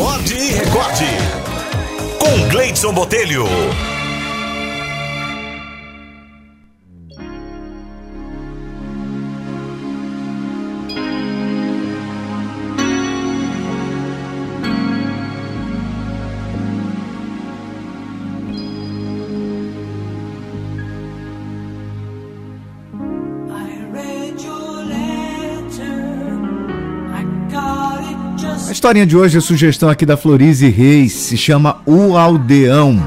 Acorde 0.00 0.34
e 0.34 0.52
recorde. 0.52 1.04
Com 2.18 2.48
Gleidson 2.48 2.90
Botelho. 2.90 3.44
A 28.70 28.72
historinha 28.72 29.04
de 29.04 29.16
hoje 29.16 29.36
é 29.36 29.40
sugestão 29.40 29.88
aqui 29.88 30.06
da 30.06 30.16
Florize 30.16 30.68
Reis, 30.68 31.12
se 31.12 31.36
chama 31.36 31.82
O 31.84 32.16
Aldeão, 32.16 33.02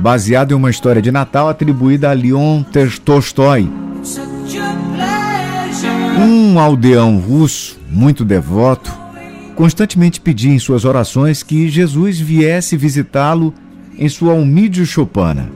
baseado 0.00 0.50
em 0.50 0.54
uma 0.54 0.68
história 0.68 1.00
de 1.00 1.12
Natal 1.12 1.48
atribuída 1.48 2.10
a 2.10 2.12
Leon 2.12 2.64
Tolstói. 3.04 3.70
Um 6.18 6.58
aldeão 6.58 7.18
russo, 7.18 7.78
muito 7.88 8.24
devoto, 8.24 8.92
constantemente 9.54 10.20
pedia 10.20 10.52
em 10.52 10.58
suas 10.58 10.84
orações 10.84 11.44
que 11.44 11.68
Jesus 11.68 12.18
viesse 12.18 12.76
visitá-lo 12.76 13.54
em 13.96 14.08
sua 14.08 14.34
humilde 14.34 14.84
chopana. 14.84 15.48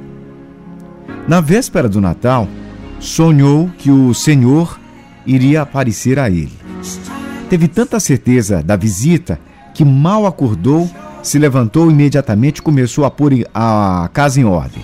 Na 1.27 1.41
véspera 1.41 1.89
do 1.89 2.01
Natal, 2.01 2.47
sonhou 3.01 3.69
que 3.79 3.91
o 3.91 4.15
Senhor 4.15 4.79
iria 5.27 5.63
aparecer 5.63 6.21
a 6.21 6.31
ele. 6.31 6.64
Teve 7.55 7.69
tanta 7.69 8.01
certeza 8.01 8.65
da 8.65 8.75
visita 8.75 9.39
que 9.73 9.85
mal 9.85 10.27
acordou, 10.27 10.91
se 11.23 11.39
levantou 11.39 11.89
imediatamente 11.89 12.59
e 12.59 12.63
começou 12.63 13.05
a 13.05 13.11
pôr 13.13 13.33
a 13.55 14.11
casa 14.13 14.41
em 14.41 14.45
ordem 14.45 14.83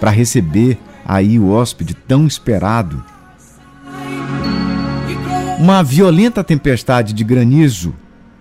para 0.00 0.10
receber 0.10 0.78
aí 1.04 1.38
o 1.38 1.50
hóspede 1.50 1.92
tão 1.92 2.26
esperado. 2.26 3.04
Uma 5.58 5.82
violenta 5.82 6.42
tempestade 6.42 7.12
de 7.12 7.22
granizo 7.22 7.92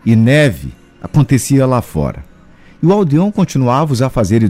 e 0.05 0.15
neve 0.15 0.71
acontecia 1.03 1.65
lá 1.65 1.81
fora. 1.81 2.23
E 2.81 2.85
o 2.85 2.93
aldeão 2.93 3.29
continuava 3.29 3.91
os 3.91 4.01
afazeres 4.01 4.49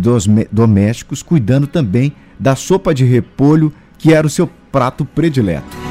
domésticos, 0.51 1.23
cuidando 1.23 1.65
também 1.65 2.13
da 2.39 2.55
sopa 2.55 2.93
de 2.93 3.03
repolho, 3.03 3.73
que 3.97 4.13
era 4.13 4.27
o 4.27 4.29
seu 4.29 4.47
prato 4.71 5.03
predileto. 5.03 5.84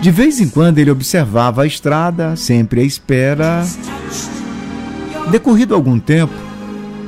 De 0.00 0.10
vez 0.10 0.40
em 0.40 0.48
quando 0.48 0.78
ele 0.78 0.90
observava 0.90 1.62
a 1.62 1.66
estrada, 1.66 2.34
sempre 2.34 2.80
à 2.80 2.84
espera. 2.84 3.66
Decorrido 5.30 5.74
algum 5.74 5.98
tempo, 6.00 6.32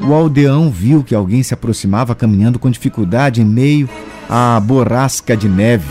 o 0.06 0.12
aldeão 0.12 0.70
viu 0.70 1.02
que 1.02 1.14
alguém 1.14 1.42
se 1.42 1.54
aproximava 1.54 2.14
caminhando 2.14 2.58
com 2.58 2.70
dificuldade 2.70 3.40
em 3.40 3.46
meio 3.46 3.88
à 4.28 4.60
borrasca 4.60 5.34
de 5.34 5.48
neve. 5.48 5.86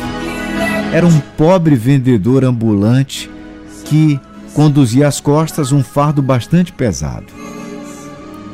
Era 0.93 1.07
um 1.07 1.19
pobre 1.35 1.75
vendedor 1.75 2.45
ambulante 2.45 3.31
que 3.85 4.19
conduzia 4.53 5.07
às 5.07 5.19
costas 5.19 5.71
um 5.71 5.83
fardo 5.83 6.21
bastante 6.21 6.71
pesado. 6.71 7.33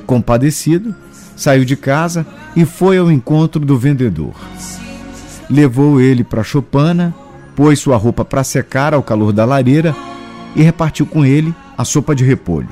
Compadecido, 0.05 0.95
saiu 1.35 1.65
de 1.65 1.75
casa 1.75 2.25
e 2.55 2.63
foi 2.63 2.97
ao 2.97 3.11
encontro 3.11 3.65
do 3.65 3.77
vendedor. 3.77 4.35
Levou 5.49 5.99
ele 5.99 6.23
para 6.23 6.43
chopana 6.43 7.13
pôs 7.57 7.79
sua 7.79 7.97
roupa 7.97 8.23
para 8.23 8.43
secar 8.43 8.93
ao 8.93 9.01
calor 9.01 9.33
da 9.33 9.43
lareira 9.43 9.95
e 10.55 10.61
repartiu 10.61 11.07
com 11.07 11.25
ele 11.25 11.51
a 11.75 11.83
sopa 11.83 12.13
de 12.13 12.23
repolho. 12.23 12.69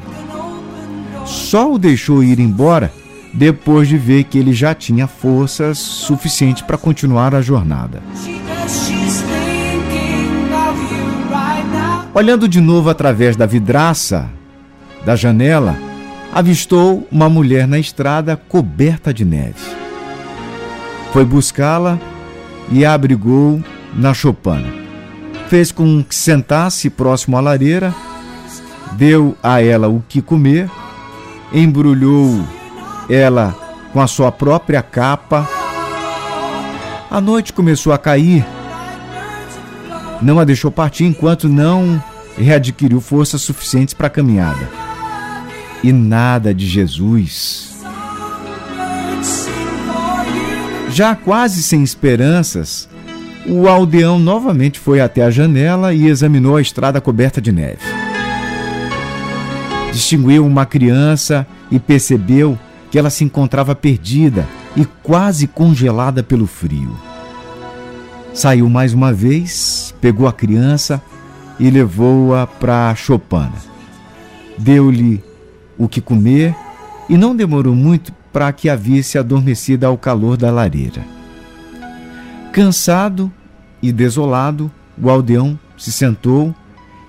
Só 1.25 1.73
o 1.73 1.79
deixou 1.79 2.23
ir 2.23 2.39
embora 2.39 2.93
depois 3.33 3.87
de 3.87 3.97
ver 3.97 4.25
que 4.25 4.37
ele 4.37 4.53
já 4.53 4.75
tinha 4.75 5.07
forças 5.07 5.79
suficientes 5.79 6.61
para 6.61 6.77
continuar 6.77 7.33
a 7.33 7.41
jornada. 7.41 7.99
Olhando 12.13 12.47
de 12.47 12.61
novo 12.61 12.87
através 12.87 13.35
da 13.35 13.47
vidraça 13.47 14.29
da 15.03 15.15
janela, 15.15 15.75
avistou 16.31 17.07
uma 17.11 17.27
mulher 17.27 17.67
na 17.67 17.79
estrada 17.79 18.37
coberta 18.37 19.11
de 19.11 19.25
neve. 19.25 19.55
Foi 21.11 21.25
buscá-la 21.25 21.99
e 22.71 22.85
a 22.85 22.93
abrigou 22.93 23.59
na 23.95 24.13
choupana. 24.13 24.84
Fez 25.49 25.71
com 25.71 26.03
que 26.03 26.15
sentasse 26.15 26.89
próximo 26.89 27.37
à 27.37 27.41
lareira, 27.41 27.93
deu 28.93 29.37
a 29.43 29.61
ela 29.61 29.87
o 29.87 30.03
que 30.07 30.21
comer, 30.21 30.69
embrulhou 31.53 32.43
ela 33.09 33.55
com 33.93 34.01
a 34.01 34.07
sua 34.07 34.31
própria 34.31 34.81
capa. 34.81 35.47
A 37.09 37.21
noite 37.21 37.53
começou 37.53 37.93
a 37.93 37.97
cair. 37.97 38.45
Não 40.21 40.39
a 40.39 40.43
deixou 40.43 40.71
partir 40.71 41.05
enquanto 41.05 41.47
não 41.47 42.01
readquiriu 42.37 42.99
forças 42.99 43.41
suficientes 43.41 43.93
para 43.93 44.07
a 44.07 44.09
caminhada. 44.09 44.69
E 45.83 45.93
nada 45.93 46.53
de 46.53 46.65
Jesus. 46.65 47.75
Já 50.89 51.15
quase 51.15 51.61
sem 51.61 51.83
esperanças, 51.83 52.87
o 53.47 53.67
aldeão 53.67 54.17
novamente 54.17 54.79
foi 54.79 54.99
até 54.99 55.23
a 55.23 55.29
janela 55.29 55.93
e 55.93 56.07
examinou 56.07 56.57
a 56.57 56.61
estrada 56.61 56.99
coberta 56.99 57.39
de 57.39 57.51
neve. 57.51 57.79
Distinguiu 59.91 60.45
uma 60.45 60.65
criança 60.65 61.45
e 61.71 61.79
percebeu 61.79 62.57
que 62.89 62.97
ela 62.97 63.09
se 63.09 63.23
encontrava 63.23 63.75
perdida 63.75 64.47
e 64.75 64.85
quase 65.03 65.47
congelada 65.47 66.23
pelo 66.23 66.47
frio. 66.47 66.95
Saiu 68.33 68.69
mais 68.69 68.93
uma 68.93 69.13
vez, 69.13 69.93
pegou 70.01 70.27
a 70.27 70.33
criança 70.33 71.01
e 71.59 71.69
levou-a 71.69 72.45
para 72.45 72.89
a 72.89 72.95
chopana. 72.95 73.53
Deu-lhe 74.57 75.23
o 75.77 75.87
que 75.87 76.01
comer 76.01 76.55
e 77.07 77.17
não 77.17 77.35
demorou 77.35 77.75
muito 77.75 78.11
para 78.33 78.51
que 78.51 78.69
a 78.69 78.75
visse 78.75 79.17
adormecida 79.17 79.87
ao 79.87 79.97
calor 79.97 80.35
da 80.35 80.51
lareira. 80.51 81.14
Cansado 82.55 83.29
e 83.81 83.91
desolado, 83.91 84.71
o 84.97 85.09
aldeão 85.09 85.59
se 85.77 85.91
sentou 85.91 86.55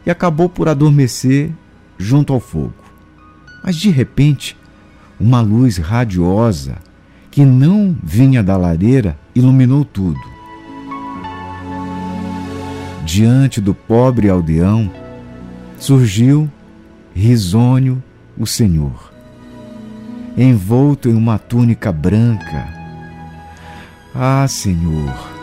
e 0.05 0.11
acabou 0.11 0.49
por 0.49 0.69
adormecer 0.69 1.53
junto 1.97 2.33
ao 2.33 2.41
fogo. 2.41 2.75
Mas 3.62 3.77
de 3.77 3.89
repente, 3.89 4.56
uma 5.21 5.41
luz 5.41 5.77
radiosa 5.77 6.79
que 7.31 7.45
não 7.45 7.97
vinha 8.03 8.43
da 8.43 8.56
lareira 8.56 9.17
iluminou 9.37 9.85
tudo. 9.85 10.19
Diante 13.05 13.61
do 13.61 13.73
pobre 13.73 14.29
aldeão 14.29 14.91
surgiu 15.79 16.51
risonho 17.15 18.03
o 18.37 18.49
Senhor, 18.49 19.12
envolto 20.37 21.09
em 21.09 21.15
uma 21.15 21.39
túnica 21.39 21.93
branca. 21.93 22.67
Ah, 24.12 24.49
Senhor! 24.49 25.36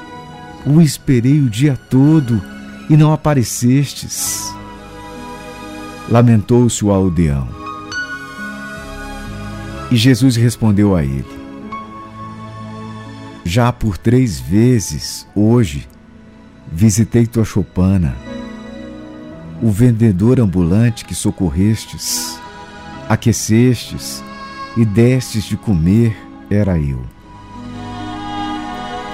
O 0.65 0.79
esperei 0.79 1.41
o 1.41 1.49
dia 1.49 1.77
todo 1.89 2.41
e 2.89 2.95
não 2.95 3.11
aparecestes. 3.11 4.53
Lamentou-se 6.09 6.83
o 6.85 6.91
aldeão. 6.91 7.47
E 9.91 9.97
Jesus 9.97 10.37
respondeu 10.37 10.95
a 10.95 11.03
ele: 11.03 11.25
Já 13.43 13.71
por 13.73 13.97
três 13.97 14.39
vezes 14.39 15.27
hoje 15.35 15.87
visitei 16.71 17.27
tua 17.27 17.43
choupana, 17.43 18.15
o 19.61 19.69
vendedor 19.69 20.39
ambulante 20.39 21.03
que 21.03 21.13
socorrestes, 21.13 22.39
aquecestes 23.09 24.23
e 24.77 24.85
destes 24.85 25.43
de 25.43 25.57
comer 25.57 26.17
era 26.49 26.79
eu 26.79 27.03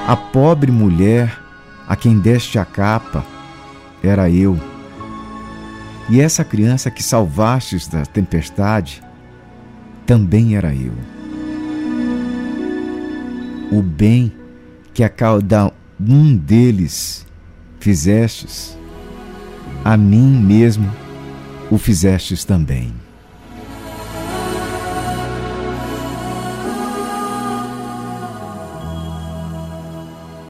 a 0.10 0.18
pobre 0.18 0.72
mulher 0.72 1.40
a 1.88 1.96
quem 1.96 2.18
deste 2.18 2.58
a 2.58 2.66
capa 2.66 3.24
era 4.04 4.28
eu. 4.28 4.60
E 6.10 6.20
essa 6.20 6.44
criança 6.44 6.90
que 6.90 7.04
salvastes 7.04 7.88
da 7.88 8.04
tempestade 8.08 9.04
também 10.08 10.56
era 10.56 10.74
eu. 10.74 10.94
O 13.72 13.84
bem 13.84 14.34
que 14.96 15.04
a 15.04 15.10
cada 15.10 15.72
um 16.02 16.36
deles 16.36 17.24
fizestes, 17.80 18.76
a 19.86 19.96
mim 19.96 20.42
mesmo 20.42 20.92
o 21.70 21.78
fizestes 21.78 22.44
também. 22.44 22.92